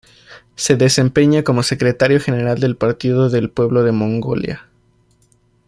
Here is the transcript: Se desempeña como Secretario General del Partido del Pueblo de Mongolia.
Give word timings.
Se 0.55 0.77
desempeña 0.77 1.43
como 1.43 1.61
Secretario 1.61 2.19
General 2.19 2.59
del 2.59 2.75
Partido 2.75 3.29
del 3.29 3.51
Pueblo 3.51 3.83
de 3.83 3.91
Mongolia. 3.91 4.67